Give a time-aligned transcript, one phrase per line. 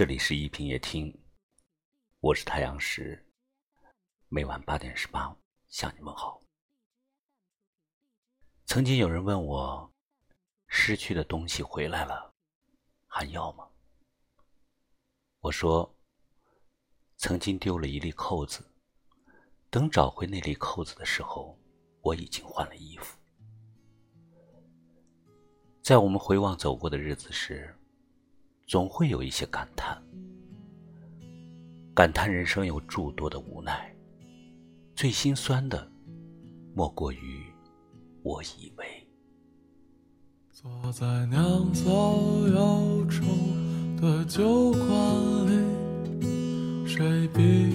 [0.00, 1.14] 这里是一品夜听，
[2.20, 3.22] 我是太阳石，
[4.30, 5.36] 每晚八点十八
[5.68, 6.40] 向你问好。
[8.64, 9.92] 曾经有人问我，
[10.68, 12.32] 失去的东西回来了，
[13.06, 13.68] 还要吗？
[15.40, 15.94] 我说，
[17.18, 18.64] 曾经丢了一粒扣子，
[19.68, 21.60] 等找回那粒扣子的时候，
[22.00, 23.18] 我已经换了衣服。
[25.82, 27.76] 在我们回望走过的日子时。
[28.70, 30.00] 总会有一些感叹，
[31.92, 33.92] 感叹人生有诸多的无奈。
[34.94, 35.90] 最心酸的，
[36.72, 37.42] 莫过于
[38.22, 38.86] 我以为。
[40.52, 41.82] 坐在酿造
[42.46, 43.24] 忧愁
[44.00, 44.86] 的酒馆
[45.48, 47.74] 里，谁比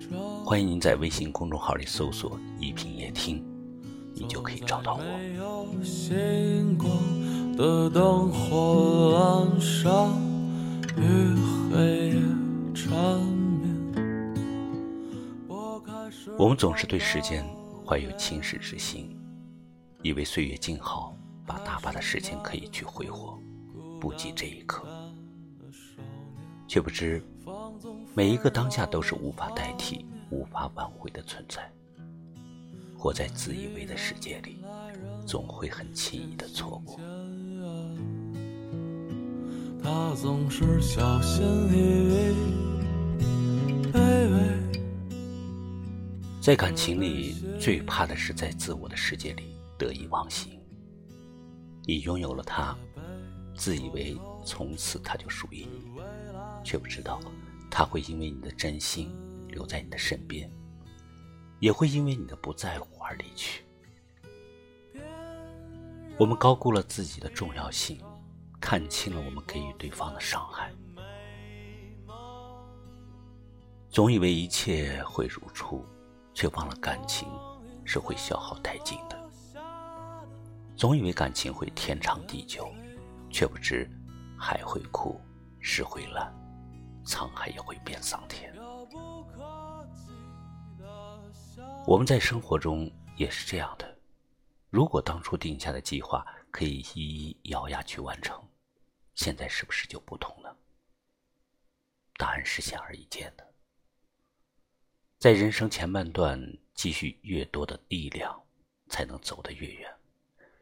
[0.00, 0.18] 着？
[0.44, 3.40] 欢迎您在微信公众号里搜索“一品夜听”，
[4.12, 5.04] 你就可以找到我。
[7.56, 10.10] 的灯火阑珊
[10.96, 11.36] 与
[11.70, 12.14] 黑夜
[12.74, 14.34] 缠绵。
[16.36, 17.44] 我们总是对时间
[17.86, 19.16] 怀有轻视之心，
[20.02, 23.38] 以为岁月静好，把大把的时间可以去挥霍，
[24.00, 24.84] 不及这一刻，
[26.66, 27.24] 却不知
[28.14, 31.70] 每一个当下都是无法代替、无法挽回的存在。
[32.98, 34.64] 活在自以为的世界里，
[35.26, 36.98] 总会很轻易的错过。
[39.84, 42.34] 他总是小心翼翼，
[46.40, 50.58] 在感情里，最怕的是在自我的世界里得意忘形。
[51.84, 52.74] 你拥有了他，
[53.54, 55.82] 自以为从此他就属于你，
[56.64, 57.20] 却不知道
[57.70, 59.14] 他会因为你的真心
[59.48, 60.50] 留在你的身边，
[61.60, 63.62] 也会因为你的不在乎而离去。
[66.18, 67.98] 我们高估了自己的重要性。
[68.74, 70.68] 看清了我们给予对方的伤害，
[73.88, 75.86] 总以为一切会如初，
[76.32, 77.28] 却忘了感情
[77.84, 79.16] 是会消耗殆尽的；
[80.74, 82.68] 总以为感情会天长地久，
[83.30, 83.88] 却不知
[84.36, 85.20] 海会枯，
[85.60, 86.34] 石会烂，
[87.06, 88.52] 沧海也会变桑田。
[91.86, 93.96] 我们在生活中也是这样的，
[94.68, 98.36] 如果当初定下的计划可以一一咬牙去完成。
[99.14, 100.56] 现在是不是就不同了？
[102.16, 103.54] 答案是显而易见的。
[105.18, 106.40] 在人生前半段，
[106.74, 108.44] 积蓄越多的力量，
[108.88, 109.92] 才能走得越远。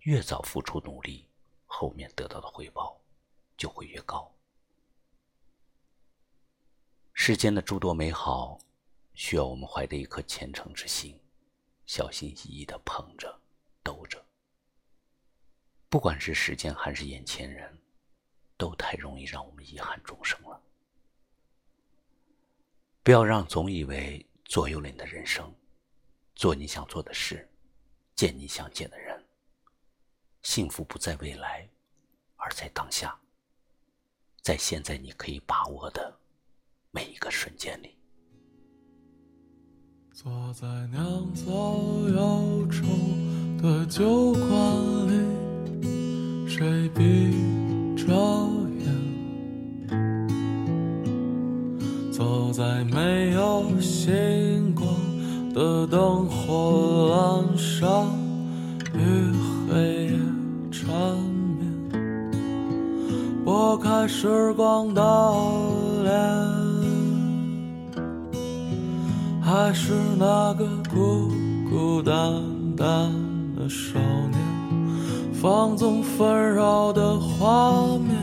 [0.00, 1.28] 越早付出努力，
[1.66, 3.00] 后面得到的回报
[3.56, 4.32] 就会越高。
[7.12, 8.58] 世间的诸多美好，
[9.14, 11.18] 需要我们怀着一颗虔诚之心，
[11.86, 13.40] 小心翼翼的捧着、
[13.82, 14.24] 兜着。
[15.88, 17.76] 不管是时间还是眼前人。
[18.56, 20.60] 都太容易让我们遗憾终生了。
[23.02, 25.54] 不要让总以为左右了你的人生，
[26.34, 27.48] 做你想做的事，
[28.14, 29.24] 见你想见的人。
[30.42, 31.68] 幸福不在未来，
[32.36, 33.16] 而在当下，
[34.42, 36.18] 在现在你可以把握的
[36.90, 37.96] 每一个瞬间里。
[40.12, 42.86] 坐在酿造忧愁
[43.60, 44.48] 的酒馆
[45.82, 47.75] 里，谁比？
[48.06, 48.12] 着
[48.78, 49.90] 眼，
[52.12, 54.86] 走在没有星光
[55.52, 58.06] 的灯火阑珊
[58.94, 59.32] 与
[59.68, 60.18] 黑夜
[60.70, 60.88] 缠
[61.58, 61.90] 绵，
[63.44, 65.02] 拨开时光的
[66.04, 66.12] 脸，
[69.42, 71.32] 还是那个孤
[71.68, 72.42] 孤单
[72.76, 73.12] 单
[73.56, 74.55] 的少年。
[75.40, 78.16] 放纵纷扰的画面，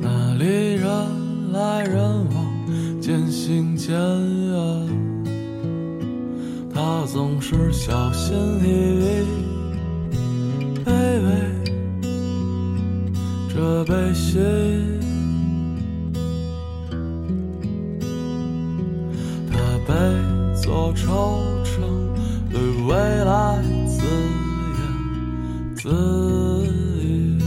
[0.00, 0.88] 那里人
[1.52, 2.00] 来人
[2.32, 4.88] 往，渐行渐远。
[6.72, 8.66] 他总是小心翼
[9.02, 9.26] 翼，
[10.84, 10.90] 卑
[11.24, 11.28] 微
[13.52, 14.38] 这悲喜，
[19.50, 19.92] 他被
[20.62, 21.04] 做惆
[21.64, 21.99] 怅，
[25.82, 25.88] 自
[26.66, 27.38] 语，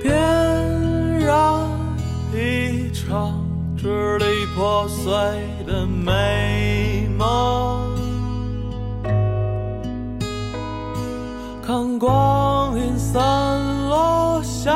[0.00, 0.14] 点
[1.18, 1.68] 燃
[2.32, 3.44] 一场
[3.76, 5.12] 支离破碎
[5.66, 7.92] 的美梦，
[11.66, 13.18] 看光阴散
[13.88, 14.72] 落下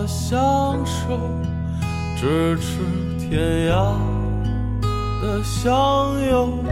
[0.00, 0.40] 的享
[0.86, 1.18] 受
[2.16, 2.80] 咫尺
[3.18, 3.94] 天涯
[5.20, 6.64] 的相拥，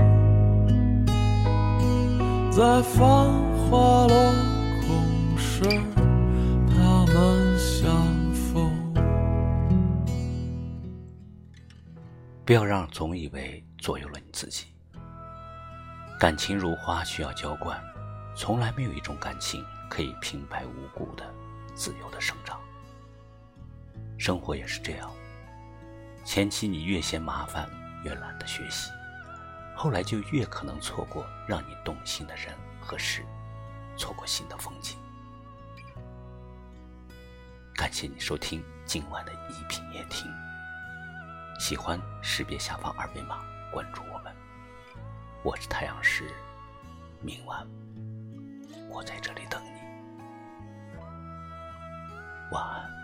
[2.50, 3.30] 在繁
[3.68, 4.32] 华落
[4.80, 5.62] 空时，
[6.68, 8.72] 他们相逢。
[12.46, 14.68] 不要让总以为左右了你自己。
[16.18, 17.78] 感情如花，需要浇灌，
[18.34, 21.24] 从来没有一种感情可以平白无故的、
[21.74, 22.58] 自由的生长。
[24.18, 25.10] 生活也是这样。
[26.24, 27.70] 前期你越嫌麻烦，
[28.04, 28.90] 越懒得学习，
[29.74, 33.24] 后来就越可能错过让你动心的人和事，
[33.96, 34.98] 错过新的风景。
[37.74, 40.28] 感谢你收听今晚的一品夜听，
[41.60, 43.38] 喜欢识别下方二维码
[43.72, 44.34] 关注我们。
[45.44, 46.24] 我是太阳石，
[47.22, 47.64] 明晚
[48.90, 49.70] 我在这里等你，
[52.50, 52.97] 晚安。